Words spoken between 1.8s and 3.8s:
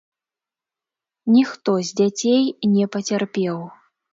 з дзяцей не пацярпеў.